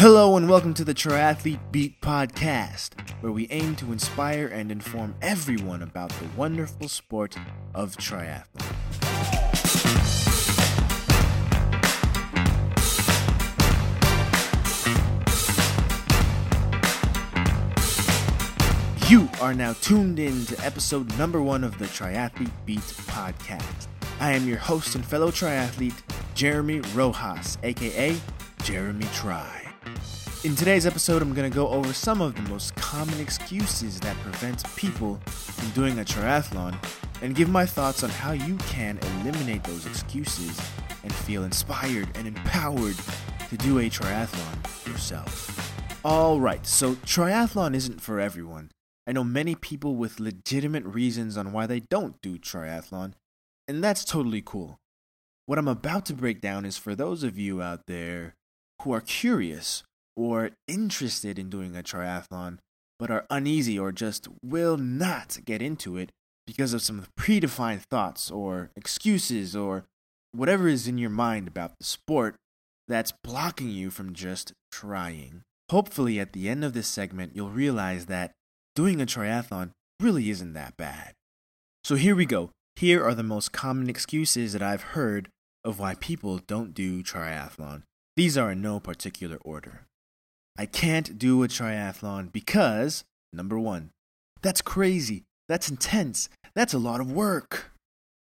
Hello 0.00 0.36
and 0.36 0.48
welcome 0.48 0.74
to 0.74 0.84
the 0.84 0.94
Triathlete 0.94 1.72
Beat 1.72 2.00
podcast, 2.00 2.90
where 3.20 3.32
we 3.32 3.48
aim 3.50 3.74
to 3.74 3.90
inspire 3.90 4.46
and 4.46 4.70
inform 4.70 5.16
everyone 5.20 5.82
about 5.82 6.10
the 6.10 6.28
wonderful 6.36 6.86
sport 6.86 7.36
of 7.74 7.96
triathlon. 7.96 8.46
You 19.10 19.28
are 19.40 19.52
now 19.52 19.72
tuned 19.72 20.20
in 20.20 20.46
to 20.46 20.64
episode 20.64 21.18
number 21.18 21.42
one 21.42 21.64
of 21.64 21.76
the 21.78 21.86
Triathlete 21.86 22.52
Beat 22.64 22.78
podcast. 22.78 23.88
I 24.20 24.34
am 24.34 24.46
your 24.46 24.58
host 24.58 24.94
and 24.94 25.04
fellow 25.04 25.32
triathlete, 25.32 26.00
Jeremy 26.36 26.82
Rojas, 26.94 27.58
aka 27.64 28.16
Jeremy 28.62 29.06
Tri. 29.12 29.67
In 30.44 30.54
today's 30.54 30.86
episode, 30.86 31.20
I'm 31.20 31.34
going 31.34 31.50
to 31.50 31.54
go 31.54 31.66
over 31.66 31.92
some 31.92 32.20
of 32.20 32.36
the 32.36 32.42
most 32.42 32.72
common 32.76 33.18
excuses 33.18 33.98
that 33.98 34.16
prevent 34.18 34.62
people 34.76 35.16
from 35.26 35.68
doing 35.70 35.98
a 35.98 36.04
triathlon 36.04 36.76
and 37.22 37.34
give 37.34 37.48
my 37.48 37.66
thoughts 37.66 38.04
on 38.04 38.10
how 38.10 38.30
you 38.30 38.56
can 38.58 38.98
eliminate 38.98 39.64
those 39.64 39.84
excuses 39.84 40.56
and 41.02 41.12
feel 41.12 41.42
inspired 41.42 42.08
and 42.14 42.28
empowered 42.28 42.94
to 43.48 43.56
do 43.56 43.80
a 43.80 43.90
triathlon 43.90 44.86
yourself. 44.86 45.74
Alright, 46.04 46.68
so 46.68 46.94
triathlon 46.94 47.74
isn't 47.74 48.00
for 48.00 48.20
everyone. 48.20 48.70
I 49.08 49.12
know 49.12 49.24
many 49.24 49.56
people 49.56 49.96
with 49.96 50.20
legitimate 50.20 50.84
reasons 50.84 51.36
on 51.36 51.50
why 51.50 51.66
they 51.66 51.80
don't 51.80 52.22
do 52.22 52.38
triathlon, 52.38 53.14
and 53.66 53.82
that's 53.82 54.04
totally 54.04 54.42
cool. 54.46 54.78
What 55.46 55.58
I'm 55.58 55.66
about 55.66 56.06
to 56.06 56.14
break 56.14 56.40
down 56.40 56.64
is 56.64 56.78
for 56.78 56.94
those 56.94 57.24
of 57.24 57.40
you 57.40 57.60
out 57.60 57.86
there 57.88 58.36
who 58.82 58.92
are 58.92 59.00
curious 59.00 59.82
or 60.18 60.50
interested 60.66 61.38
in 61.38 61.48
doing 61.48 61.76
a 61.76 61.82
triathlon, 61.82 62.58
but 62.98 63.08
are 63.08 63.24
uneasy 63.30 63.78
or 63.78 63.92
just 63.92 64.26
will 64.42 64.76
not 64.76 65.38
get 65.44 65.62
into 65.62 65.96
it 65.96 66.10
because 66.44 66.74
of 66.74 66.82
some 66.82 67.06
predefined 67.16 67.82
thoughts 67.82 68.28
or 68.28 68.72
excuses 68.74 69.54
or 69.54 69.84
whatever 70.32 70.66
is 70.66 70.88
in 70.88 70.98
your 70.98 71.08
mind 71.08 71.46
about 71.46 71.78
the 71.78 71.84
sport 71.84 72.34
that's 72.88 73.12
blocking 73.22 73.70
you 73.70 73.90
from 73.90 74.12
just 74.12 74.52
trying. 74.72 75.42
Hopefully, 75.70 76.18
at 76.18 76.32
the 76.32 76.48
end 76.48 76.64
of 76.64 76.72
this 76.72 76.88
segment, 76.88 77.36
you'll 77.36 77.50
realize 77.50 78.06
that 78.06 78.32
doing 78.74 79.00
a 79.00 79.06
triathlon 79.06 79.70
really 80.00 80.30
isn't 80.30 80.54
that 80.54 80.76
bad. 80.76 81.12
So 81.84 81.94
here 81.94 82.16
we 82.16 82.26
go. 82.26 82.50
Here 82.74 83.04
are 83.04 83.14
the 83.14 83.22
most 83.22 83.52
common 83.52 83.88
excuses 83.88 84.52
that 84.52 84.62
I've 84.62 84.94
heard 84.94 85.28
of 85.64 85.78
why 85.78 85.94
people 85.94 86.38
don't 86.38 86.74
do 86.74 87.04
triathlon. 87.04 87.82
These 88.16 88.36
are 88.36 88.50
in 88.50 88.62
no 88.62 88.80
particular 88.80 89.36
order. 89.44 89.84
I 90.58 90.66
can't 90.66 91.18
do 91.18 91.44
a 91.44 91.48
triathlon 91.48 92.32
because, 92.32 93.04
number 93.32 93.58
one, 93.58 93.90
that's 94.42 94.60
crazy. 94.60 95.22
That's 95.48 95.70
intense. 95.70 96.28
That's 96.54 96.74
a 96.74 96.78
lot 96.78 97.00
of 97.00 97.12
work. 97.12 97.70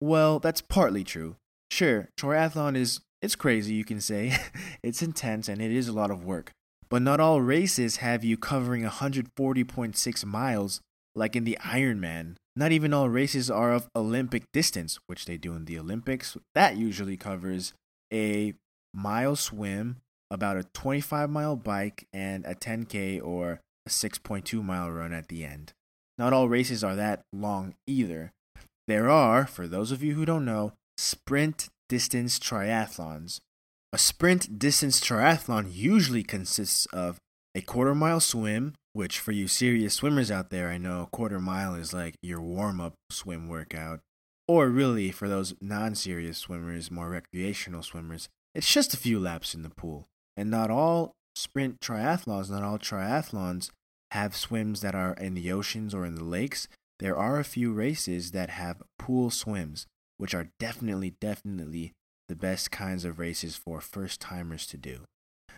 Well, 0.00 0.38
that's 0.38 0.60
partly 0.60 1.02
true. 1.02 1.36
Sure, 1.70 2.08
triathlon 2.16 2.76
is 2.76 3.00
it's 3.20 3.36
crazy, 3.36 3.74
you 3.74 3.84
can 3.84 4.00
say. 4.00 4.36
it's 4.82 5.02
intense 5.02 5.48
and 5.48 5.60
it 5.60 5.70
is 5.70 5.88
a 5.88 5.92
lot 5.92 6.10
of 6.10 6.24
work. 6.24 6.52
But 6.88 7.02
not 7.02 7.20
all 7.20 7.40
races 7.40 7.96
have 7.96 8.24
you 8.24 8.36
covering 8.36 8.82
140.6 8.84 10.24
miles 10.24 10.80
like 11.14 11.36
in 11.36 11.44
the 11.44 11.58
Ironman. 11.60 12.36
Not 12.56 12.72
even 12.72 12.92
all 12.94 13.08
races 13.08 13.50
are 13.50 13.72
of 13.72 13.88
Olympic 13.94 14.44
distance, 14.52 14.98
which 15.06 15.26
they 15.26 15.36
do 15.36 15.54
in 15.54 15.66
the 15.66 15.78
Olympics. 15.78 16.36
That 16.54 16.76
usually 16.76 17.16
covers 17.16 17.72
a 18.12 18.54
mile 18.94 19.36
swim, 19.36 19.98
about 20.30 20.56
a 20.56 20.64
25 20.64 21.30
mile 21.30 21.56
bike, 21.56 22.06
and 22.12 22.44
a 22.44 22.54
10K 22.54 23.22
or 23.22 23.60
a 23.86 23.90
6.2 23.90 24.62
mile 24.62 24.90
run 24.90 25.12
at 25.12 25.28
the 25.28 25.44
end. 25.44 25.72
Not 26.18 26.32
all 26.32 26.48
races 26.48 26.84
are 26.84 26.96
that 26.96 27.22
long 27.32 27.74
either. 27.86 28.32
There 28.86 29.08
are, 29.08 29.46
for 29.46 29.66
those 29.66 29.92
of 29.92 30.02
you 30.02 30.14
who 30.14 30.24
don't 30.24 30.44
know, 30.44 30.72
sprint 30.98 31.68
distance 31.88 32.38
triathlons, 32.38 33.40
a 33.92 33.98
sprint 33.98 34.58
distance 34.58 35.00
triathlon 35.00 35.68
usually 35.72 36.22
consists 36.22 36.86
of 36.86 37.18
a 37.54 37.60
quarter 37.60 37.94
mile 37.94 38.20
swim, 38.20 38.74
which 38.92 39.18
for 39.18 39.32
you 39.32 39.48
serious 39.48 39.94
swimmers 39.94 40.30
out 40.30 40.50
there, 40.50 40.68
I 40.68 40.78
know 40.78 41.02
a 41.02 41.06
quarter 41.06 41.40
mile 41.40 41.74
is 41.74 41.92
like 41.92 42.14
your 42.22 42.40
warm 42.40 42.80
up 42.80 42.94
swim 43.10 43.48
workout. 43.48 44.00
Or 44.46 44.68
really, 44.68 45.10
for 45.10 45.28
those 45.28 45.54
non 45.60 45.94
serious 45.94 46.38
swimmers, 46.38 46.90
more 46.90 47.08
recreational 47.08 47.82
swimmers, 47.82 48.28
it's 48.54 48.72
just 48.72 48.94
a 48.94 48.96
few 48.96 49.18
laps 49.18 49.54
in 49.54 49.62
the 49.62 49.70
pool. 49.70 50.06
And 50.36 50.50
not 50.50 50.70
all 50.70 51.12
sprint 51.34 51.80
triathlons, 51.80 52.50
not 52.50 52.62
all 52.62 52.78
triathlons 52.78 53.70
have 54.10 54.34
swims 54.34 54.80
that 54.80 54.94
are 54.94 55.14
in 55.14 55.34
the 55.34 55.52
oceans 55.52 55.94
or 55.94 56.04
in 56.04 56.14
the 56.14 56.24
lakes. 56.24 56.68
There 56.98 57.16
are 57.16 57.38
a 57.38 57.44
few 57.44 57.72
races 57.72 58.32
that 58.32 58.50
have 58.50 58.82
pool 58.98 59.30
swims, 59.30 59.86
which 60.18 60.34
are 60.34 60.50
definitely, 60.58 61.14
definitely 61.20 61.92
the 62.28 62.36
best 62.36 62.70
kinds 62.70 63.04
of 63.04 63.18
races 63.18 63.56
for 63.56 63.80
first 63.80 64.20
timers 64.20 64.66
to 64.68 64.76
do. 64.76 65.00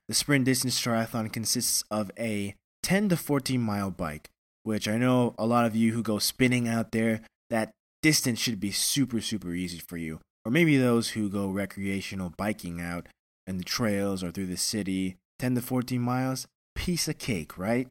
The 0.08 0.14
sprint 0.14 0.44
distance 0.44 0.80
triathlon 0.80 1.32
consists 1.32 1.84
of 1.90 2.10
a 2.18 2.54
10 2.82 3.10
to 3.10 3.16
14 3.16 3.60
mile 3.60 3.90
bike, 3.90 4.28
which 4.62 4.88
I 4.88 4.98
know 4.98 5.34
a 5.38 5.46
lot 5.46 5.66
of 5.66 5.76
you 5.76 5.92
who 5.92 6.02
go 6.02 6.18
spinning 6.18 6.68
out 6.68 6.92
there, 6.92 7.20
that 7.50 7.70
distance 8.02 8.38
should 8.38 8.60
be 8.60 8.72
super, 8.72 9.20
super 9.20 9.52
easy 9.52 9.78
for 9.78 9.96
you. 9.96 10.20
Or 10.44 10.50
maybe 10.50 10.76
those 10.76 11.10
who 11.10 11.28
go 11.28 11.48
recreational 11.48 12.32
biking 12.36 12.80
out 12.80 13.06
in 13.52 13.58
the 13.58 13.64
trails 13.64 14.24
or 14.24 14.32
through 14.32 14.46
the 14.46 14.56
city, 14.56 15.16
10 15.38 15.54
to 15.54 15.62
14 15.62 16.00
miles, 16.00 16.48
piece 16.74 17.06
of 17.06 17.18
cake, 17.18 17.56
right? 17.56 17.86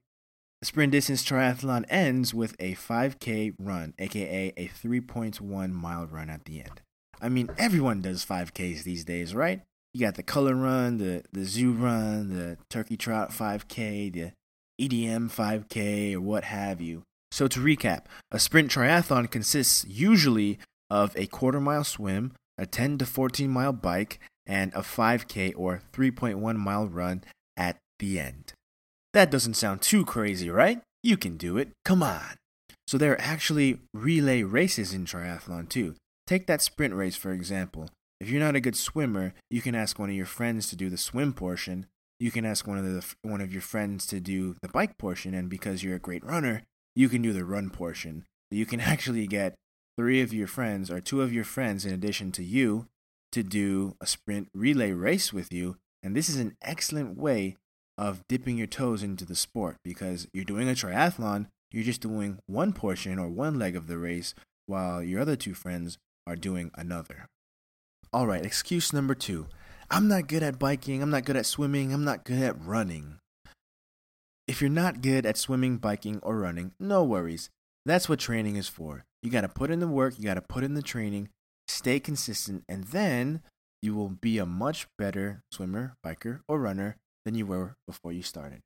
The 0.59 0.65
sprint 0.65 0.91
distance 0.91 1.23
triathlon 1.23 1.85
ends 1.89 2.33
with 2.33 2.55
a 2.59 2.75
5K 2.75 3.55
run, 3.57 3.93
aka 3.97 4.53
a 4.57 4.67
3.1 4.67 5.71
mile 5.71 6.05
run 6.05 6.29
at 6.29 6.45
the 6.45 6.59
end. 6.59 6.81
I 7.21 7.29
mean, 7.29 7.49
everyone 7.57 8.01
does 8.01 8.25
5Ks 8.25 8.83
these 8.83 9.05
days, 9.05 9.33
right? 9.33 9.61
You 9.93 10.01
got 10.01 10.15
the 10.15 10.23
color 10.23 10.55
run, 10.55 10.97
the, 10.97 11.23
the 11.31 11.45
zoo 11.45 11.71
run, 11.71 12.35
the 12.35 12.57
turkey 12.69 12.97
trot 12.97 13.31
5K, 13.31 14.13
the 14.13 14.31
EDM 14.79 15.31
5K, 15.31 16.15
or 16.15 16.21
what 16.21 16.45
have 16.45 16.81
you. 16.81 17.03
So, 17.31 17.47
to 17.47 17.59
recap, 17.59 18.05
a 18.31 18.39
sprint 18.39 18.71
triathlon 18.71 19.31
consists 19.31 19.85
usually 19.87 20.59
of 20.89 21.15
a 21.15 21.27
quarter 21.27 21.61
mile 21.61 21.83
swim, 21.83 22.33
a 22.57 22.65
10 22.65 22.97
to 22.99 23.05
14 23.05 23.49
mile 23.49 23.73
bike, 23.73 24.19
and 24.45 24.73
a 24.73 24.79
5K 24.79 25.53
or 25.55 25.81
3.1 25.93 26.55
mile 26.57 26.87
run 26.87 27.23
at 27.57 27.77
the 27.99 28.19
end. 28.19 28.53
That 29.13 29.31
doesn't 29.31 29.55
sound 29.55 29.81
too 29.81 30.05
crazy, 30.05 30.49
right? 30.49 30.81
You 31.03 31.17
can 31.17 31.37
do 31.37 31.57
it. 31.57 31.69
Come 31.83 32.01
on. 32.03 32.37
So, 32.87 32.97
there 32.97 33.13
are 33.13 33.21
actually 33.21 33.79
relay 33.93 34.43
races 34.43 34.93
in 34.93 35.05
triathlon 35.05 35.69
too. 35.69 35.95
Take 36.27 36.47
that 36.47 36.61
sprint 36.61 36.93
race, 36.93 37.15
for 37.15 37.31
example. 37.31 37.89
If 38.19 38.29
you're 38.29 38.39
not 38.39 38.55
a 38.55 38.61
good 38.61 38.75
swimmer, 38.75 39.33
you 39.49 39.61
can 39.61 39.75
ask 39.75 39.97
one 39.97 40.09
of 40.09 40.15
your 40.15 40.25
friends 40.25 40.69
to 40.69 40.75
do 40.75 40.89
the 40.89 40.97
swim 40.97 41.33
portion. 41.33 41.87
You 42.19 42.31
can 42.31 42.45
ask 42.45 42.67
one 42.67 42.77
of 42.77 42.85
the 42.85 43.03
one 43.23 43.41
of 43.41 43.51
your 43.51 43.63
friends 43.63 44.05
to 44.07 44.19
do 44.19 44.55
the 44.61 44.69
bike 44.69 44.97
portion, 44.97 45.33
and 45.33 45.49
because 45.49 45.83
you're 45.83 45.95
a 45.95 45.99
great 45.99 46.23
runner, 46.23 46.63
you 46.95 47.09
can 47.09 47.21
do 47.21 47.33
the 47.33 47.45
run 47.45 47.69
portion. 47.69 48.25
You 48.51 48.65
can 48.65 48.79
actually 48.81 49.25
get 49.27 49.55
three 49.97 50.21
of 50.21 50.33
your 50.33 50.47
friends 50.47 50.91
or 50.91 51.01
two 51.01 51.21
of 51.21 51.33
your 51.33 51.43
friends 51.43 51.85
in 51.85 51.93
addition 51.93 52.31
to 52.33 52.43
you 52.43 52.87
to 53.31 53.43
do 53.43 53.95
a 54.01 54.05
sprint 54.05 54.49
relay 54.53 54.91
race 54.91 55.31
with 55.31 55.51
you, 55.51 55.77
and 56.03 56.15
this 56.15 56.29
is 56.29 56.37
an 56.37 56.55
excellent 56.61 57.17
way 57.17 57.55
of 57.97 58.27
dipping 58.27 58.57
your 58.57 58.67
toes 58.67 59.03
into 59.03 59.25
the 59.25 59.35
sport 59.35 59.77
because 59.83 60.27
you're 60.33 60.43
doing 60.43 60.67
a 60.67 60.73
triathlon, 60.73 61.47
you're 61.71 61.83
just 61.83 62.01
doing 62.01 62.39
one 62.47 62.73
portion 62.73 63.19
or 63.19 63.29
one 63.29 63.59
leg 63.59 63.75
of 63.75 63.87
the 63.87 63.97
race 63.97 64.33
while 64.65 65.03
your 65.03 65.21
other 65.21 65.35
two 65.35 65.53
friends 65.53 65.97
are 66.25 66.35
doing 66.35 66.71
another. 66.75 67.27
All 68.13 68.27
right, 68.27 68.45
excuse 68.45 68.91
number 68.91 69.15
two. 69.15 69.47
I'm 69.89 70.07
not 70.07 70.27
good 70.27 70.43
at 70.43 70.59
biking, 70.59 71.01
I'm 71.01 71.09
not 71.09 71.25
good 71.25 71.35
at 71.37 71.45
swimming, 71.45 71.93
I'm 71.93 72.03
not 72.03 72.23
good 72.23 72.41
at 72.41 72.61
running. 72.61 73.19
If 74.47 74.61
you're 74.61 74.69
not 74.69 75.01
good 75.01 75.25
at 75.25 75.37
swimming, 75.37 75.77
biking, 75.77 76.19
or 76.23 76.37
running, 76.37 76.71
no 76.79 77.03
worries. 77.03 77.49
That's 77.85 78.09
what 78.09 78.19
training 78.19 78.55
is 78.55 78.67
for. 78.67 79.05
You 79.21 79.29
got 79.29 79.41
to 79.41 79.49
put 79.49 79.71
in 79.71 79.79
the 79.79 79.87
work, 79.87 80.17
you 80.17 80.25
got 80.25 80.35
to 80.35 80.41
put 80.41 80.63
in 80.63 80.73
the 80.73 80.81
training, 80.81 81.29
stay 81.71 81.99
consistent, 81.99 82.63
and 82.67 82.85
then 82.85 83.41
you 83.81 83.95
will 83.95 84.09
be 84.09 84.37
a 84.37 84.45
much 84.45 84.87
better 84.97 85.43
swimmer, 85.51 85.95
biker, 86.05 86.41
or 86.47 86.59
runner 86.59 86.97
than 87.25 87.35
you 87.35 87.45
were 87.45 87.75
before 87.87 88.11
you 88.11 88.21
started. 88.21 88.61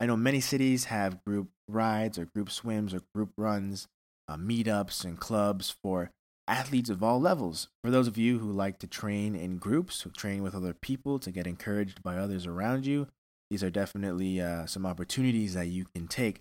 I 0.00 0.06
know 0.06 0.16
many 0.16 0.40
cities 0.40 0.84
have 0.84 1.24
group 1.24 1.48
rides 1.68 2.18
or 2.18 2.26
group 2.26 2.50
swims 2.50 2.94
or 2.94 3.00
group 3.14 3.30
runs, 3.36 3.86
uh, 4.28 4.36
meetups, 4.36 5.04
and 5.04 5.18
clubs 5.18 5.74
for 5.82 6.10
athletes 6.48 6.90
of 6.90 7.02
all 7.02 7.20
levels. 7.20 7.68
For 7.82 7.90
those 7.90 8.06
of 8.06 8.18
you 8.18 8.38
who 8.38 8.52
like 8.52 8.78
to 8.80 8.86
train 8.86 9.34
in 9.34 9.58
groups, 9.58 10.02
who 10.02 10.10
train 10.10 10.42
with 10.42 10.54
other 10.54 10.74
people 10.74 11.18
to 11.18 11.30
get 11.30 11.46
encouraged 11.46 12.02
by 12.02 12.16
others 12.16 12.46
around 12.46 12.86
you, 12.86 13.08
these 13.50 13.62
are 13.62 13.70
definitely 13.70 14.40
uh, 14.40 14.66
some 14.66 14.86
opportunities 14.86 15.54
that 15.54 15.68
you 15.68 15.86
can 15.94 16.08
take 16.08 16.40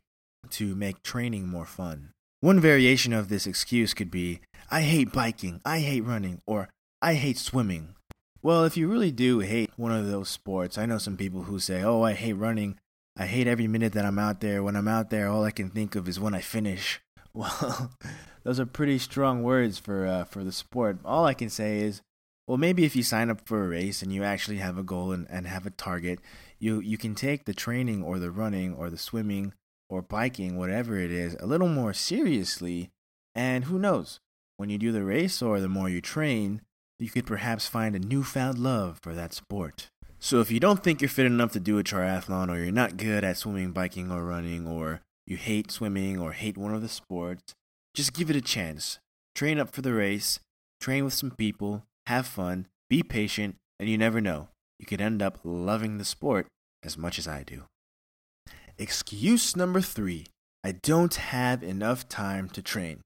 to 0.50 0.76
make 0.76 1.02
training 1.02 1.48
more 1.48 1.66
fun. 1.66 2.12
One 2.46 2.60
variation 2.60 3.12
of 3.12 3.28
this 3.28 3.48
excuse 3.48 3.96
could 3.96 4.12
be 4.12 4.40
I 4.70 4.82
hate 4.82 5.12
biking, 5.12 5.62
I 5.66 5.80
hate 5.80 6.02
running, 6.02 6.44
or 6.46 6.70
I 7.02 7.16
hate 7.16 7.40
swimming. 7.40 7.96
Well, 8.44 8.66
if 8.66 8.78
you 8.78 8.88
really 8.88 9.10
do 9.10 9.40
hate 9.40 9.72
one 9.78 9.92
of 9.92 10.06
those 10.06 10.30
sports, 10.30 10.78
I 10.78 10.86
know 10.86 11.00
some 11.00 11.18
people 11.18 11.46
who 11.46 11.58
say, 11.58 11.82
"Oh, 11.82 12.04
I 12.04 12.14
hate 12.14 12.34
running. 12.34 12.78
I 13.18 13.26
hate 13.26 13.48
every 13.48 13.68
minute 13.68 13.94
that 13.94 14.06
I'm 14.06 14.20
out 14.20 14.42
there. 14.42 14.62
When 14.62 14.76
I'm 14.76 14.88
out 14.88 15.10
there, 15.10 15.28
all 15.28 15.44
I 15.44 15.50
can 15.50 15.72
think 15.72 15.96
of 15.96 16.08
is 16.08 16.20
when 16.20 16.36
I 16.36 16.42
finish." 16.42 17.02
Well, 17.34 17.92
those 18.44 18.60
are 18.60 18.68
pretty 18.68 19.00
strong 19.00 19.42
words 19.42 19.80
for 19.80 20.06
uh, 20.06 20.26
for 20.26 20.44
the 20.44 20.52
sport. 20.52 21.00
All 21.04 21.26
I 21.26 21.34
can 21.34 21.50
say 21.50 21.80
is, 21.80 22.04
well, 22.48 22.60
maybe 22.60 22.86
if 22.86 22.96
you 22.96 23.02
sign 23.02 23.32
up 23.32 23.42
for 23.48 23.64
a 23.64 23.68
race 23.68 24.04
and 24.04 24.14
you 24.14 24.24
actually 24.24 24.58
have 24.58 24.78
a 24.78 24.84
goal 24.84 25.12
and, 25.12 25.26
and 25.32 25.48
have 25.48 25.66
a 25.66 25.72
target, 25.72 26.20
you 26.60 26.80
you 26.80 27.00
can 27.00 27.16
take 27.16 27.46
the 27.46 27.56
training 27.56 28.04
or 28.04 28.20
the 28.20 28.30
running 28.30 28.76
or 28.76 28.92
the 28.92 29.00
swimming 29.00 29.54
or 29.96 30.02
biking, 30.02 30.58
whatever 30.58 30.98
it 31.00 31.12
is, 31.12 31.36
a 31.40 31.46
little 31.46 31.70
more 31.70 31.94
seriously. 31.94 32.90
And 33.34 33.66
who 33.66 33.80
knows, 33.80 34.20
when 34.58 34.70
you 34.70 34.78
do 34.78 34.92
the 34.92 35.04
race 35.04 35.42
or 35.42 35.60
the 35.60 35.70
more 35.70 35.90
you 35.90 36.02
train, 36.02 36.62
you 37.00 37.10
could 37.10 37.26
perhaps 37.26 37.68
find 37.68 37.96
a 37.96 38.00
newfound 38.00 38.60
love 38.60 39.00
for 39.02 39.14
that 39.14 39.34
sport. 39.34 39.88
So 40.20 40.40
if 40.40 40.52
you 40.52 40.60
don't 40.60 40.84
think 40.84 41.02
you're 41.02 41.10
fit 41.10 41.26
enough 41.26 41.52
to 41.54 41.60
do 41.60 41.78
a 41.78 41.84
triathlon, 41.84 42.50
or 42.50 42.58
you're 42.58 42.72
not 42.72 42.98
good 42.98 43.24
at 43.24 43.38
swimming, 43.38 43.72
biking, 43.72 44.12
or 44.12 44.24
running, 44.24 44.68
or 44.68 45.02
you 45.28 45.38
hate 45.38 45.72
swimming 45.72 46.20
or 46.20 46.34
hate 46.34 46.58
one 46.58 46.74
of 46.74 46.82
the 46.82 46.90
sports, 46.90 47.54
just 47.94 48.14
give 48.14 48.30
it 48.30 48.36
a 48.36 48.42
chance. 48.42 49.00
Train 49.34 49.60
up 49.60 49.70
for 49.72 49.82
the 49.82 49.94
race, 49.94 50.40
train 50.80 51.04
with 51.04 51.14
some 51.14 51.32
people, 51.32 51.84
have 52.08 52.26
fun, 52.26 52.68
be 52.90 53.04
patient, 53.04 53.56
and 53.80 53.90
you 53.90 53.98
never 53.98 54.22
know. 54.22 54.50
You 54.80 54.86
could 54.86 55.02
end 55.02 55.22
up 55.22 55.40
loving 55.44 55.98
the 55.98 56.06
sport 56.06 56.48
as 56.84 56.98
much 56.98 57.18
as 57.20 57.28
I 57.28 57.44
do. 57.44 57.64
Excuse 58.78 59.56
number 59.56 59.80
three 59.80 60.26
I 60.62 60.74
don't 60.74 61.16
have 61.16 61.64
enough 61.64 62.10
time 62.10 62.50
to 62.50 62.62
train. 62.62 63.00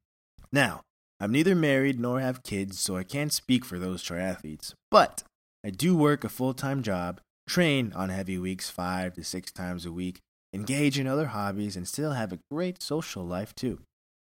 Now, 0.51 0.81
I'm 1.19 1.31
neither 1.31 1.53
married 1.53 1.99
nor 1.99 2.21
have 2.21 2.41
kids, 2.41 2.79
so 2.79 2.97
I 2.97 3.03
can't 3.03 3.31
speak 3.31 3.63
for 3.63 3.77
those 3.77 4.03
triathletes, 4.03 4.73
but 4.89 5.21
I 5.63 5.69
do 5.69 5.95
work 5.95 6.23
a 6.23 6.29
full 6.29 6.55
time 6.55 6.81
job, 6.81 7.21
train 7.47 7.93
on 7.95 8.09
heavy 8.09 8.39
weeks 8.39 8.71
five 8.71 9.13
to 9.13 9.23
six 9.23 9.51
times 9.51 9.85
a 9.85 9.91
week, 9.91 10.19
engage 10.53 10.97
in 10.97 11.05
other 11.05 11.27
hobbies, 11.27 11.75
and 11.75 11.87
still 11.87 12.13
have 12.13 12.33
a 12.33 12.39
great 12.49 12.81
social 12.81 13.23
life 13.23 13.53
too. 13.53 13.81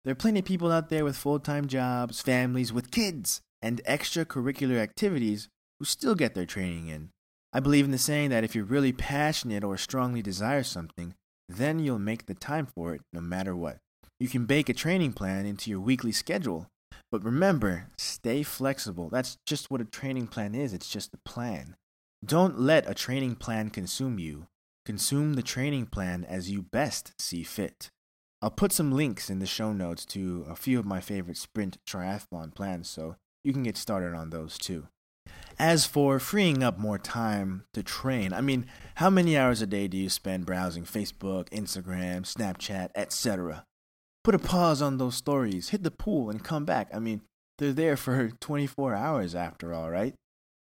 There 0.05 0.13
are 0.13 0.15
plenty 0.15 0.39
of 0.39 0.45
people 0.45 0.71
out 0.71 0.89
there 0.89 1.03
with 1.03 1.15
full 1.15 1.39
time 1.39 1.67
jobs, 1.67 2.21
families 2.21 2.73
with 2.73 2.89
kids, 2.89 3.41
and 3.61 3.83
extracurricular 3.83 4.77
activities 4.77 5.47
who 5.77 5.85
still 5.85 6.15
get 6.15 6.33
their 6.33 6.47
training 6.47 6.87
in. 6.87 7.09
I 7.51 7.59
believe 7.59 7.85
in 7.85 7.91
the 7.91 7.97
saying 7.97 8.29
that 8.29 8.43
if 8.43 8.53
you're 8.53 8.63
really 8.63 8.91
passionate 8.91 9.63
or 9.63 9.77
strongly 9.77 10.21
desire 10.21 10.63
something, 10.63 11.15
then 11.47 11.79
you'll 11.79 11.99
make 11.99 12.27
the 12.27 12.35
time 12.35 12.67
for 12.67 12.93
it 12.93 13.01
no 13.11 13.21
matter 13.21 13.55
what. 13.55 13.79
You 14.19 14.27
can 14.27 14.45
bake 14.45 14.69
a 14.69 14.73
training 14.73 15.13
plan 15.13 15.45
into 15.45 15.71
your 15.71 15.79
weekly 15.79 16.11
schedule, 16.11 16.67
but 17.11 17.23
remember, 17.23 17.87
stay 17.97 18.43
flexible. 18.43 19.09
That's 19.09 19.37
just 19.45 19.71
what 19.71 19.81
a 19.81 19.85
training 19.85 20.27
plan 20.27 20.53
is, 20.53 20.73
it's 20.73 20.89
just 20.89 21.13
a 21.13 21.29
plan. 21.29 21.75
Don't 22.23 22.59
let 22.59 22.89
a 22.89 22.93
training 22.93 23.35
plan 23.35 23.69
consume 23.69 24.19
you. 24.19 24.47
Consume 24.85 25.33
the 25.33 25.41
training 25.41 25.87
plan 25.87 26.25
as 26.25 26.51
you 26.51 26.61
best 26.61 27.13
see 27.19 27.43
fit. 27.43 27.89
I'll 28.41 28.51
put 28.51 28.71
some 28.71 28.91
links 28.91 29.29
in 29.29 29.39
the 29.39 29.45
show 29.45 29.73
notes 29.73 30.05
to 30.07 30.45
a 30.47 30.55
few 30.55 30.79
of 30.79 30.85
my 30.85 30.99
favorite 30.99 31.37
sprint 31.37 31.77
triathlon 31.87 32.53
plans 32.53 32.89
so 32.89 33.15
you 33.43 33.53
can 33.53 33.63
get 33.63 33.77
started 33.77 34.13
on 34.13 34.29
those 34.29 34.57
too. 34.57 34.87
As 35.61 35.85
for 35.85 36.19
freeing 36.19 36.63
up 36.63 36.77
more 36.79 36.97
time 36.97 37.65
to 37.73 37.83
train, 37.83 38.31
I 38.31 38.39
mean, 38.39 38.65
how 38.95 39.09
many 39.09 39.37
hours 39.37 39.61
a 39.61 39.67
day 39.67 39.89
do 39.89 39.97
you 39.97 40.07
spend 40.07 40.45
browsing 40.45 40.85
Facebook, 40.85 41.49
Instagram, 41.49 42.21
Snapchat, 42.21 42.91
etc.? 42.95 43.65
Put 44.23 44.35
a 44.35 44.39
pause 44.39 44.81
on 44.81 44.97
those 44.97 45.15
stories, 45.15 45.69
hit 45.69 45.83
the 45.83 45.91
pool, 45.91 46.29
and 46.29 46.41
come 46.41 46.63
back. 46.63 46.89
I 46.93 46.99
mean, 46.99 47.23
they're 47.57 47.73
there 47.73 47.97
for 47.97 48.29
24 48.39 48.95
hours 48.95 49.35
after 49.35 49.73
all, 49.73 49.89
right? 49.89 50.13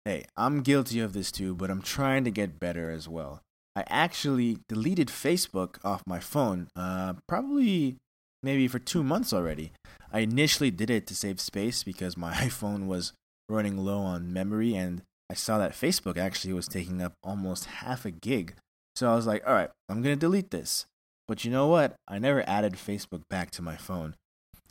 Hey, 0.06 0.26
I'm 0.36 0.64
guilty 0.64 1.00
of 1.00 1.14
this 1.14 1.32
too, 1.32 1.54
but 1.54 1.70
I'm 1.70 1.84
trying 1.84 2.24
to 2.24 2.32
get 2.32 2.60
better 2.60 2.90
as 2.90 3.08
well. 3.08 3.42
I 3.76 3.84
actually 3.88 4.58
deleted 4.68 5.10
Facebook 5.10 5.78
off 5.86 6.02
my 6.08 6.20
phone, 6.20 6.68
uh, 6.76 7.14
probably 7.28 7.98
maybe 8.42 8.68
for 8.68 8.80
two 8.80 9.04
months 9.04 9.34
already. 9.34 9.72
I 10.12 10.22
initially 10.22 10.72
did 10.72 10.90
it 10.90 11.06
to 11.08 11.16
save 11.16 11.40
space 11.40 11.84
because 11.84 12.18
my 12.18 12.34
iPhone 12.48 12.88
was 12.88 13.14
running 13.50 13.78
low 13.78 14.00
on 14.00 14.32
memory, 14.32 14.76
and 14.76 15.02
I 15.30 15.34
saw 15.34 15.58
that 15.58 15.74
Facebook 15.74 16.18
actually 16.18 16.54
was 16.54 16.68
taking 16.68 17.02
up 17.02 17.14
almost 17.24 17.66
half 17.66 18.06
a 18.06 18.12
gig. 18.12 18.56
So 18.96 19.12
I 19.12 19.16
was 19.16 19.28
like, 19.28 19.44
all 19.46 19.54
right, 19.54 19.70
I'm 19.88 20.02
going 20.02 20.16
to 20.16 20.20
delete 20.20 20.52
this. 20.52 20.86
But 21.28 21.46
you 21.46 21.52
know 21.52 21.68
what? 21.68 21.96
I 22.08 22.18
never 22.20 22.48
added 22.50 22.74
Facebook 22.74 23.22
back 23.30 23.52
to 23.52 23.62
my 23.62 23.76
phone. 23.76 24.16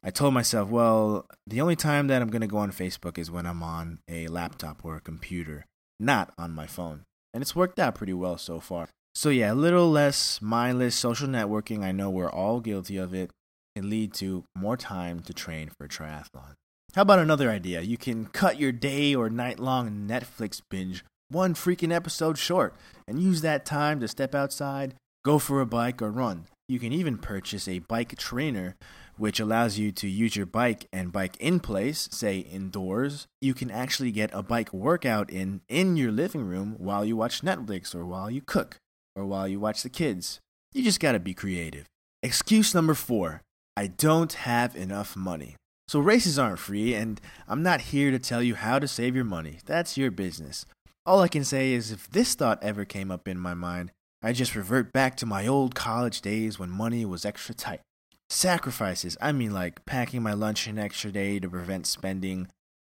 I 0.03 0.11
told 0.11 0.35
myself, 0.35 0.69
well, 0.69 1.27
the 1.47 1.61
only 1.61 1.77
time 1.77 2.07
that 2.09 2.23
I'm 2.23 2.31
going 2.31 2.43
to 2.43 2.47
go 2.47 2.59
on 2.59 2.73
Facebook 2.73 3.19
is 3.19 3.31
when 3.31 3.47
I'm 3.47 3.63
on 3.63 3.99
a 4.09 4.29
laptop 4.29 4.85
or 4.85 4.97
a 4.97 5.01
computer, 5.01 5.65
not 5.99 6.33
on 6.39 6.53
my 6.53 6.67
phone. 6.67 7.03
And 7.35 7.43
it's 7.43 7.57
worked 7.57 7.79
out 7.79 7.95
pretty 7.95 8.13
well 8.13 8.39
so 8.39 8.61
far. 8.61 8.89
So, 9.15 9.31
yeah, 9.31 9.53
a 9.53 9.55
little 9.55 9.91
less 9.91 10.41
mindless 10.41 10.95
social 10.95 11.29
networking. 11.29 11.83
I 11.83 11.93
know 11.93 12.11
we're 12.11 12.31
all 12.31 12.61
guilty 12.61 12.97
of 12.97 13.15
it. 13.15 13.31
Can 13.77 13.91
lead 13.91 14.13
to 14.15 14.45
more 14.57 14.77
time 14.77 15.21
to 15.21 15.33
train 15.33 15.71
for 15.77 15.85
a 15.85 15.89
triathlon. 15.89 16.55
How 16.99 17.03
about 17.03 17.21
another 17.21 17.49
idea? 17.49 17.81
You 17.83 17.97
can 17.97 18.27
cut 18.27 18.59
your 18.59 18.73
day 18.73 19.15
or 19.15 19.31
night 19.31 19.61
long 19.61 20.09
Netflix 20.09 20.61
binge 20.69 21.05
one 21.29 21.55
freaking 21.55 21.95
episode 21.95 22.39
short 22.39 22.75
and 23.07 23.23
use 23.23 23.41
that 23.43 23.65
time 23.65 24.01
to 24.01 24.09
step 24.09 24.35
outside, 24.35 24.97
go 25.25 25.39
for 25.39 25.61
a 25.61 25.65
bike, 25.65 26.03
or 26.03 26.11
run. 26.11 26.47
You 26.69 26.81
can 26.81 26.93
even 26.93 27.17
purchase 27.17 27.69
a 27.69 27.79
bike 27.79 28.19
trainer, 28.19 28.75
which 29.17 29.39
allows 29.39 29.79
you 29.79 29.93
to 29.93 30.09
use 30.09 30.35
your 30.35 30.45
bike 30.45 30.89
and 30.93 31.13
bike 31.13 31.37
in 31.39 31.61
place, 31.61 32.09
say 32.11 32.39
indoors. 32.39 33.29
You 33.41 33.55
can 33.55 33.71
actually 33.71 34.11
get 34.11 34.31
a 34.33 34.43
bike 34.43 34.73
workout 34.73 35.31
in 35.31 35.61
in 35.69 35.97
your 35.97 36.11
living 36.11 36.49
room 36.49 36.75
while 36.79 37.05
you 37.05 37.15
watch 37.15 37.43
Netflix 37.43 37.95
or 37.95 38.05
while 38.05 38.29
you 38.29 38.41
cook 38.41 38.79
or 39.15 39.25
while 39.25 39.47
you 39.47 39.61
watch 39.61 39.85
the 39.85 39.89
kids. 39.89 40.41
You 40.73 40.83
just 40.83 40.99
gotta 40.99 41.21
be 41.21 41.33
creative. 41.33 41.87
Excuse 42.25 42.75
number 42.75 42.95
four 42.95 43.43
I 43.77 43.87
don't 43.87 44.33
have 44.33 44.75
enough 44.75 45.15
money. 45.15 45.55
So 45.89 46.01
races 46.01 46.39
aren't 46.39 46.59
free, 46.59 46.93
and 46.93 47.19
I'm 47.49 47.63
not 47.63 47.81
here 47.81 48.11
to 48.11 48.19
tell 48.19 48.43
you 48.43 48.55
how 48.55 48.79
to 48.79 48.87
save 48.87 49.17
your 49.17 49.25
money. 49.25 49.59
That's 49.65 49.97
your 49.97 50.11
business. 50.11 50.67
All 51.07 51.23
I 51.23 51.29
can 51.29 51.45
say 51.45 51.73
is 51.73 51.91
if 51.91 52.11
this 52.11 52.35
thought 52.35 52.63
ever 52.63 52.85
came 52.85 53.11
up 53.11 53.27
in 53.27 53.39
my 53.39 53.55
mind, 53.55 53.93
I 54.23 54.35
just 54.35 54.55
revert 54.55 54.93
back 54.93 55.17
to 55.17 55.27
my 55.27 55.47
old 55.47 55.75
college 55.75 56.21
days 56.21 56.59
when 56.59 56.69
money 56.69 57.07
was 57.07 57.25
extra 57.25 57.55
tight. 57.55 57.81
Sacrifices, 58.29 59.17
I 59.19 59.33
mean 59.33 59.55
like 59.55 59.87
packing 59.87 60.23
my 60.23 60.35
lunch 60.35 60.67
an 60.67 60.79
extra 60.79 61.11
day 61.11 61.41
to 61.41 61.49
prevent 61.49 61.87
spending, 61.87 62.49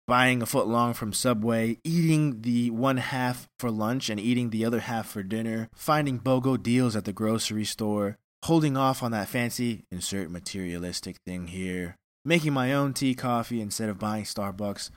buying 0.06 0.40
a 0.40 0.46
foot 0.46 0.66
long 0.66 0.94
from 0.94 1.12
Subway, 1.12 1.78
eating 1.84 2.40
the 2.40 2.70
one 2.70 2.96
half 2.96 3.46
for 3.58 3.70
lunch 3.70 4.08
and 4.08 4.19
eating 4.19 4.48
the 4.48 4.64
other 4.64 4.81
half 4.81 5.06
for 5.06 5.22
dinner, 5.22 5.69
finding 5.75 6.19
BOGO 6.19 6.62
deals 6.62 6.96
at 6.96 7.04
the 7.04 7.12
grocery 7.12 7.66
store, 7.66 8.17
holding 8.44 8.74
off 8.74 9.03
on 9.03 9.10
that 9.10 9.29
fancy 9.29 9.84
insert 9.91 10.31
materialistic 10.31 11.17
thing 11.26 11.48
here, 11.48 11.96
making 12.27 12.53
my 12.53 12.73
own 12.73 12.93
tea 12.93 13.15
coffee 13.15 13.61
instead 13.61 13.89
of 13.89 14.01
buying 14.01 14.25
Starbucks, 14.25 14.91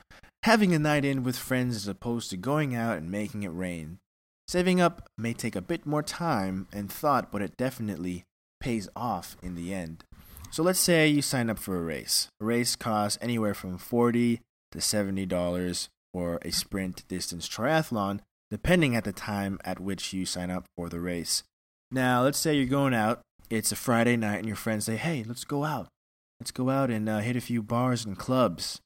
having 0.44 0.74
a 0.74 0.80
night 0.80 1.06
in 1.06 1.24
with 1.24 1.38
friends 1.38 1.76
as 1.76 1.88
opposed 1.88 2.32
to 2.32 2.38
going 2.38 2.76
out 2.76 2.98
and 2.98 3.12
making 3.12 3.44
it 3.44 3.50
rain. 3.50 4.00
Saving 4.48 4.82
up 4.82 5.08
may 5.16 5.34
take 5.34 5.56
a 5.56 5.62
bit 5.62 5.86
more 5.86 6.02
time 6.02 6.68
and 6.74 6.92
thought, 6.92 7.32
but 7.32 7.44
it 7.44 7.56
definitely 7.56 8.24
pays 8.60 8.90
off 8.96 9.38
in 9.44 9.54
the 9.54 9.72
end. 9.72 10.04
So 10.50 10.64
let's 10.64 10.80
say 10.80 11.08
you 11.08 11.22
sign 11.22 11.52
up 11.52 11.60
for 11.60 11.78
a 11.78 11.84
race. 11.84 12.30
A 12.42 12.46
race 12.46 12.76
costs 12.76 13.20
anywhere 13.22 13.54
from 13.54 13.78
40 13.78 14.42
to 14.72 14.80
$70 14.80 15.88
for 16.12 16.40
a 16.42 16.52
sprint 16.52 17.08
distance 17.08 17.48
triathlon, 17.48 18.22
depending 18.50 18.96
at 18.96 19.04
the 19.04 19.14
time 19.14 19.60
at 19.64 19.80
which 19.80 20.14
you 20.14 20.26
sign 20.26 20.50
up 20.50 20.66
for 20.76 20.90
the 20.90 21.00
race. 21.00 21.44
Now, 21.92 22.24
let's 22.24 22.40
say 22.40 22.56
you're 22.56 22.66
going 22.66 22.96
out, 22.96 23.22
it's 23.52 23.72
a 23.72 23.76
Friday 23.76 24.18
night, 24.18 24.38
and 24.38 24.48
your 24.48 24.56
friends 24.56 24.86
say, 24.86 24.96
Hey, 24.96 25.24
let's 25.28 25.44
go 25.44 25.64
out 25.64 25.90
let's 26.40 26.52
go 26.52 26.70
out 26.70 26.90
and 26.90 27.08
uh, 27.10 27.20
hit 27.20 27.36
a 27.36 27.42
few 27.42 27.62
bars 27.62 28.06
and 28.06 28.18
clubs. 28.18 28.80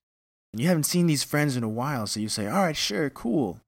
And 0.52 0.62
you 0.62 0.68
haven't 0.68 0.84
seen 0.84 1.08
these 1.08 1.24
friends 1.24 1.58
in 1.58 1.64
a 1.64 1.70
while, 1.70 2.08
so 2.08 2.20
you 2.20 2.30
say, 2.30 2.48
all 2.48 2.64
right, 2.64 2.78
sure, 2.78 3.10
cool. 3.10 3.60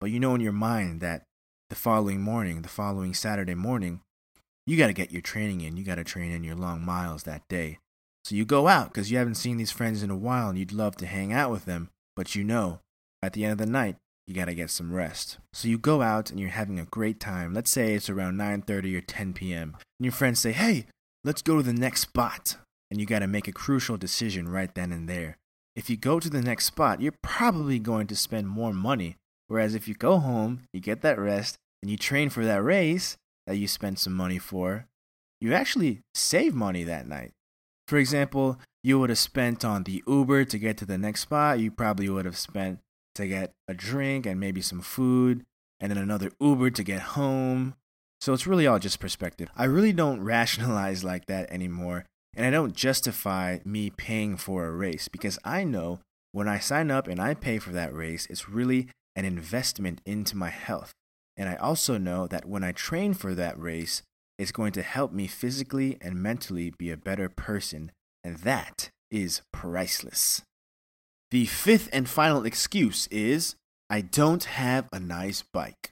But 0.00 0.10
you 0.10 0.20
know 0.20 0.34
in 0.34 0.40
your 0.40 0.52
mind 0.52 1.00
that 1.00 1.22
the 1.70 1.76
following 1.76 2.20
morning, 2.20 2.62
the 2.62 2.68
following 2.68 3.14
Saturday 3.14 3.54
morning, 3.54 4.00
you 4.66 4.76
got 4.76 4.88
to 4.88 4.92
get 4.92 5.10
your 5.10 5.22
training 5.22 5.62
in. 5.62 5.76
You 5.76 5.84
got 5.84 5.96
to 5.96 6.04
train 6.04 6.30
in 6.30 6.44
your 6.44 6.54
long 6.54 6.84
miles 6.84 7.22
that 7.24 7.48
day. 7.48 7.78
So 8.24 8.34
you 8.34 8.44
go 8.44 8.68
out 8.68 8.92
because 8.92 9.10
you 9.10 9.16
haven't 9.16 9.36
seen 9.36 9.56
these 9.56 9.70
friends 9.70 10.02
in 10.02 10.10
a 10.10 10.16
while 10.16 10.50
and 10.50 10.58
you'd 10.58 10.72
love 10.72 10.96
to 10.96 11.06
hang 11.06 11.32
out 11.32 11.50
with 11.50 11.64
them, 11.64 11.88
but 12.14 12.34
you 12.34 12.44
know 12.44 12.80
at 13.22 13.32
the 13.32 13.44
end 13.44 13.52
of 13.52 13.58
the 13.58 13.66
night, 13.66 13.96
you 14.26 14.34
got 14.34 14.44
to 14.44 14.54
get 14.54 14.70
some 14.70 14.92
rest. 14.92 15.38
So 15.54 15.68
you 15.68 15.78
go 15.78 16.02
out 16.02 16.30
and 16.30 16.38
you're 16.38 16.50
having 16.50 16.78
a 16.78 16.84
great 16.84 17.18
time. 17.18 17.54
Let's 17.54 17.70
say 17.70 17.94
it's 17.94 18.10
around 18.10 18.36
9:30 18.36 18.96
or 18.96 19.00
10 19.00 19.32
p.m. 19.32 19.76
And 19.98 20.04
your 20.04 20.12
friends 20.12 20.38
say, 20.40 20.52
"Hey, 20.52 20.84
let's 21.24 21.40
go 21.40 21.56
to 21.56 21.62
the 21.62 21.72
next 21.72 22.02
spot." 22.02 22.56
And 22.90 23.00
you 23.00 23.06
got 23.06 23.20
to 23.20 23.26
make 23.26 23.48
a 23.48 23.52
crucial 23.52 23.96
decision 23.96 24.48
right 24.48 24.74
then 24.74 24.92
and 24.92 25.08
there. 25.08 25.38
If 25.76 25.88
you 25.88 25.96
go 25.96 26.18
to 26.18 26.30
the 26.30 26.42
next 26.42 26.66
spot, 26.66 27.00
you're 27.00 27.14
probably 27.22 27.78
going 27.78 28.06
to 28.08 28.16
spend 28.16 28.48
more 28.48 28.72
money. 28.72 29.16
Whereas 29.46 29.74
if 29.74 29.86
you 29.88 29.94
go 29.94 30.18
home, 30.18 30.64
you 30.72 30.80
get 30.80 31.02
that 31.02 31.18
rest, 31.18 31.56
and 31.82 31.90
you 31.90 31.96
train 31.96 32.30
for 32.30 32.44
that 32.44 32.62
race 32.62 33.16
that 33.46 33.56
you 33.56 33.68
spent 33.68 33.98
some 33.98 34.12
money 34.12 34.38
for, 34.38 34.86
you 35.40 35.54
actually 35.54 36.00
save 36.14 36.54
money 36.54 36.84
that 36.84 37.06
night. 37.06 37.32
For 37.86 37.96
example, 37.96 38.58
you 38.82 38.98
would 38.98 39.10
have 39.10 39.18
spent 39.18 39.64
on 39.64 39.84
the 39.84 40.02
Uber 40.06 40.44
to 40.46 40.58
get 40.58 40.76
to 40.78 40.84
the 40.86 40.98
next 40.98 41.22
spot, 41.22 41.60
you 41.60 41.70
probably 41.70 42.08
would 42.08 42.24
have 42.24 42.36
spent 42.36 42.80
to 43.14 43.26
get 43.26 43.52
a 43.66 43.74
drink 43.74 44.26
and 44.26 44.38
maybe 44.38 44.60
some 44.60 44.80
food, 44.80 45.44
and 45.80 45.90
then 45.90 45.98
another 45.98 46.30
Uber 46.40 46.70
to 46.70 46.82
get 46.82 47.00
home. 47.00 47.74
So 48.20 48.32
it's 48.32 48.46
really 48.46 48.66
all 48.66 48.78
just 48.78 49.00
perspective. 49.00 49.48
I 49.56 49.64
really 49.64 49.92
don't 49.92 50.20
rationalize 50.36 51.04
like 51.04 51.26
that 51.26 51.50
anymore, 51.50 52.04
and 52.38 52.46
I 52.46 52.50
don't 52.50 52.72
justify 52.72 53.58
me 53.64 53.90
paying 53.90 54.36
for 54.36 54.64
a 54.64 54.70
race 54.70 55.08
because 55.08 55.40
I 55.44 55.64
know 55.64 55.98
when 56.30 56.46
I 56.46 56.60
sign 56.60 56.88
up 56.88 57.08
and 57.08 57.20
I 57.20 57.34
pay 57.34 57.58
for 57.58 57.70
that 57.72 57.92
race, 57.92 58.28
it's 58.30 58.48
really 58.48 58.86
an 59.16 59.24
investment 59.24 60.00
into 60.06 60.36
my 60.36 60.50
health. 60.50 60.92
And 61.36 61.48
I 61.48 61.56
also 61.56 61.98
know 61.98 62.28
that 62.28 62.44
when 62.44 62.62
I 62.62 62.70
train 62.70 63.12
for 63.14 63.34
that 63.34 63.58
race, 63.58 64.02
it's 64.38 64.52
going 64.52 64.70
to 64.74 64.82
help 64.82 65.12
me 65.12 65.26
physically 65.26 65.98
and 66.00 66.22
mentally 66.22 66.72
be 66.78 66.92
a 66.92 66.96
better 66.96 67.28
person, 67.28 67.90
and 68.22 68.36
that 68.38 68.88
is 69.10 69.42
priceless. 69.52 70.42
The 71.32 71.46
fifth 71.46 71.88
and 71.92 72.08
final 72.08 72.46
excuse 72.46 73.08
is 73.08 73.56
I 73.90 74.00
don't 74.00 74.44
have 74.44 74.88
a 74.92 75.00
nice 75.00 75.42
bike. 75.52 75.90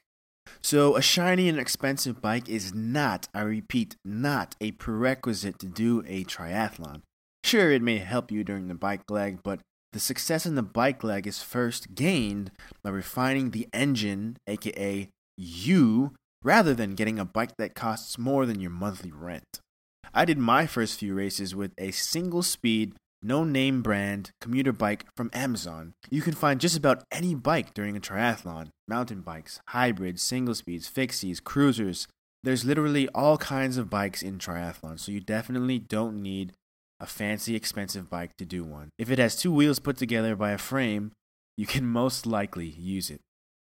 So, 0.62 0.96
a 0.96 1.02
shiny 1.02 1.48
and 1.48 1.58
expensive 1.58 2.20
bike 2.20 2.48
is 2.48 2.74
not, 2.74 3.28
I 3.34 3.40
repeat, 3.42 3.96
not 4.04 4.56
a 4.60 4.72
prerequisite 4.72 5.58
to 5.60 5.66
do 5.66 6.02
a 6.06 6.24
triathlon. 6.24 7.02
Sure, 7.44 7.70
it 7.70 7.82
may 7.82 7.98
help 7.98 8.32
you 8.32 8.42
during 8.42 8.68
the 8.68 8.74
bike 8.74 9.10
leg, 9.10 9.38
but 9.44 9.60
the 9.92 10.00
success 10.00 10.44
in 10.44 10.56
the 10.56 10.62
bike 10.62 11.04
leg 11.04 11.26
is 11.26 11.42
first 11.42 11.94
gained 11.94 12.50
by 12.82 12.90
refining 12.90 13.50
the 13.50 13.68
engine, 13.72 14.36
aka 14.46 15.08
you, 15.36 16.14
rather 16.42 16.74
than 16.74 16.94
getting 16.94 17.18
a 17.18 17.24
bike 17.24 17.56
that 17.58 17.74
costs 17.74 18.18
more 18.18 18.46
than 18.46 18.60
your 18.60 18.70
monthly 18.70 19.12
rent. 19.12 19.60
I 20.12 20.24
did 20.24 20.38
my 20.38 20.66
first 20.66 20.98
few 20.98 21.14
races 21.14 21.54
with 21.54 21.72
a 21.78 21.90
single 21.92 22.42
speed, 22.42 22.94
no 23.22 23.44
name 23.44 23.82
brand 23.82 24.30
commuter 24.40 24.72
bike 24.72 25.06
from 25.16 25.30
Amazon. 25.32 25.94
You 26.10 26.22
can 26.22 26.34
find 26.34 26.60
just 26.60 26.76
about 26.76 27.04
any 27.10 27.34
bike 27.34 27.74
during 27.74 27.96
a 27.96 28.00
triathlon 28.00 28.68
mountain 28.88 29.20
bikes, 29.20 29.60
hybrids, 29.68 30.22
single 30.22 30.54
speeds, 30.54 30.90
fixies, 30.90 31.42
cruisers. 31.42 32.06
There's 32.42 32.64
literally 32.64 33.08
all 33.08 33.38
kinds 33.38 33.76
of 33.76 33.90
bikes 33.90 34.22
in 34.22 34.38
triathlon, 34.38 35.00
so 35.00 35.10
you 35.10 35.20
definitely 35.20 35.78
don't 35.78 36.22
need 36.22 36.52
a 37.00 37.06
fancy, 37.06 37.56
expensive 37.56 38.08
bike 38.08 38.36
to 38.36 38.44
do 38.44 38.64
one. 38.64 38.90
If 38.98 39.10
it 39.10 39.18
has 39.18 39.36
two 39.36 39.52
wheels 39.52 39.78
put 39.78 39.96
together 39.96 40.36
by 40.36 40.52
a 40.52 40.58
frame, 40.58 41.12
you 41.56 41.66
can 41.66 41.86
most 41.86 42.26
likely 42.26 42.68
use 42.68 43.10
it. 43.10 43.20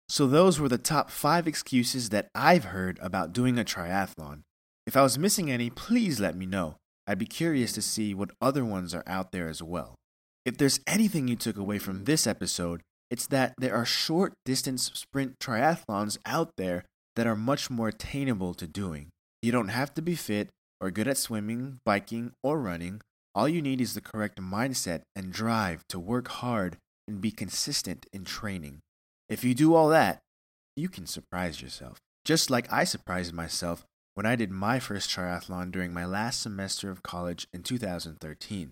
So, 0.08 0.26
those 0.26 0.60
were 0.60 0.68
the 0.68 0.78
top 0.78 1.10
five 1.10 1.48
excuses 1.48 2.10
that 2.10 2.28
I've 2.34 2.66
heard 2.66 2.98
about 3.02 3.32
doing 3.32 3.58
a 3.58 3.64
triathlon. 3.64 4.42
If 4.86 4.96
I 4.96 5.02
was 5.02 5.18
missing 5.18 5.50
any, 5.50 5.68
please 5.68 6.20
let 6.20 6.36
me 6.36 6.46
know. 6.46 6.76
I'd 7.06 7.18
be 7.18 7.26
curious 7.26 7.72
to 7.72 7.82
see 7.82 8.14
what 8.14 8.32
other 8.40 8.64
ones 8.64 8.94
are 8.94 9.04
out 9.06 9.32
there 9.32 9.48
as 9.48 9.62
well. 9.62 9.94
If 10.44 10.58
there's 10.58 10.80
anything 10.86 11.28
you 11.28 11.36
took 11.36 11.56
away 11.56 11.78
from 11.78 12.04
this 12.04 12.26
episode, 12.26 12.82
it's 13.10 13.26
that 13.28 13.54
there 13.58 13.74
are 13.74 13.84
short 13.84 14.32
distance 14.44 14.90
sprint 14.94 15.38
triathlons 15.38 16.18
out 16.26 16.50
there 16.56 16.84
that 17.14 17.26
are 17.26 17.36
much 17.36 17.70
more 17.70 17.88
attainable 17.88 18.54
to 18.54 18.66
doing. 18.66 19.08
You 19.42 19.52
don't 19.52 19.68
have 19.68 19.94
to 19.94 20.02
be 20.02 20.14
fit 20.14 20.48
or 20.80 20.90
good 20.90 21.08
at 21.08 21.16
swimming, 21.16 21.78
biking, 21.84 22.32
or 22.42 22.60
running. 22.60 23.00
All 23.34 23.48
you 23.48 23.62
need 23.62 23.80
is 23.80 23.94
the 23.94 24.00
correct 24.00 24.40
mindset 24.40 25.02
and 25.14 25.32
drive 25.32 25.84
to 25.88 25.98
work 25.98 26.28
hard 26.28 26.76
and 27.06 27.20
be 27.20 27.30
consistent 27.30 28.06
in 28.12 28.24
training. 28.24 28.80
If 29.28 29.44
you 29.44 29.54
do 29.54 29.74
all 29.74 29.88
that, 29.90 30.18
you 30.76 30.88
can 30.88 31.06
surprise 31.06 31.62
yourself. 31.62 31.98
Just 32.24 32.50
like 32.50 32.72
I 32.72 32.84
surprised 32.84 33.32
myself 33.32 33.84
when 34.16 34.24
I 34.24 34.34
did 34.34 34.50
my 34.50 34.78
first 34.78 35.10
triathlon 35.10 35.70
during 35.70 35.92
my 35.92 36.06
last 36.06 36.40
semester 36.40 36.90
of 36.90 37.02
college 37.02 37.46
in 37.52 37.62
2013. 37.62 38.70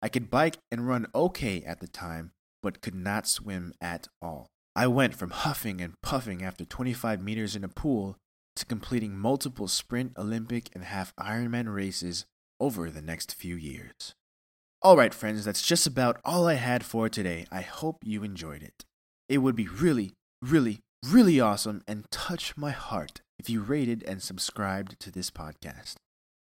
I 0.00 0.08
could 0.08 0.30
bike 0.30 0.58
and 0.70 0.86
run 0.86 1.08
okay 1.12 1.64
at 1.64 1.80
the 1.80 1.88
time, 1.88 2.30
but 2.62 2.80
could 2.80 2.94
not 2.94 3.26
swim 3.26 3.74
at 3.80 4.06
all. 4.22 4.46
I 4.76 4.86
went 4.86 5.16
from 5.16 5.30
huffing 5.30 5.80
and 5.80 5.94
puffing 6.02 6.44
after 6.44 6.64
25 6.64 7.20
meters 7.20 7.56
in 7.56 7.64
a 7.64 7.68
pool 7.68 8.16
to 8.54 8.64
completing 8.64 9.18
multiple 9.18 9.66
sprint, 9.66 10.12
Olympic, 10.16 10.70
and 10.72 10.84
half 10.84 11.12
Ironman 11.16 11.74
races 11.74 12.24
over 12.60 12.88
the 12.88 13.02
next 13.02 13.34
few 13.34 13.56
years. 13.56 14.14
Alright, 14.84 15.14
friends, 15.14 15.44
that's 15.44 15.66
just 15.66 15.88
about 15.88 16.20
all 16.24 16.46
I 16.46 16.54
had 16.54 16.84
for 16.84 17.08
today. 17.08 17.46
I 17.50 17.62
hope 17.62 17.96
you 18.04 18.22
enjoyed 18.22 18.62
it. 18.62 18.84
It 19.28 19.38
would 19.38 19.56
be 19.56 19.66
really, 19.66 20.12
really, 20.40 20.78
really 21.04 21.40
awesome 21.40 21.82
and 21.86 22.10
touch 22.10 22.56
my 22.56 22.70
heart 22.70 23.20
if 23.38 23.50
you 23.50 23.60
rated 23.60 24.02
and 24.04 24.22
subscribed 24.22 24.98
to 25.00 25.10
this 25.10 25.30
podcast. 25.30 25.96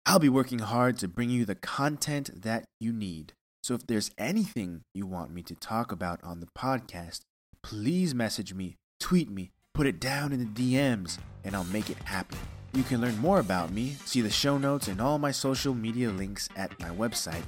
I'll 0.06 0.18
be 0.18 0.28
working 0.28 0.60
hard 0.60 0.98
to 0.98 1.08
bring 1.08 1.30
you 1.30 1.44
the 1.44 1.54
content 1.54 2.42
that 2.42 2.64
you 2.78 2.92
need. 2.92 3.32
So 3.62 3.74
if 3.74 3.86
there's 3.86 4.10
anything 4.18 4.82
you 4.94 5.06
want 5.06 5.32
me 5.32 5.42
to 5.44 5.54
talk 5.54 5.90
about 5.90 6.22
on 6.22 6.40
the 6.40 6.48
podcast, 6.58 7.20
please 7.62 8.14
message 8.14 8.52
me, 8.52 8.76
tweet 9.00 9.30
me, 9.30 9.50
put 9.72 9.86
it 9.86 9.98
down 9.98 10.32
in 10.32 10.38
the 10.38 10.74
DMs, 10.74 11.18
and 11.42 11.56
I'll 11.56 11.64
make 11.64 11.88
it 11.88 11.96
happen. 12.04 12.38
You 12.74 12.82
can 12.82 13.00
learn 13.00 13.16
more 13.18 13.40
about 13.40 13.70
me, 13.70 13.96
see 14.04 14.20
the 14.20 14.30
show 14.30 14.58
notes, 14.58 14.88
and 14.88 15.00
all 15.00 15.18
my 15.18 15.30
social 15.30 15.74
media 15.74 16.10
links 16.10 16.48
at 16.56 16.78
my 16.80 16.90
website, 16.90 17.44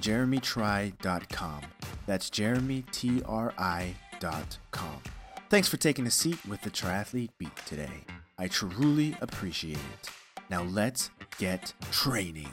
jeremytri.com. 0.00 1.62
That's 2.06 2.28
jeremytri.com. 2.28 5.13
Thanks 5.54 5.68
for 5.68 5.76
taking 5.76 6.04
a 6.08 6.10
seat 6.10 6.44
with 6.48 6.62
the 6.62 6.68
Triathlete 6.68 7.30
Beat 7.38 7.54
today. 7.64 8.02
I 8.40 8.48
truly 8.48 9.16
appreciate 9.20 9.76
it. 9.76 10.10
Now 10.50 10.64
let's 10.64 11.10
get 11.38 11.72
training. 11.92 12.50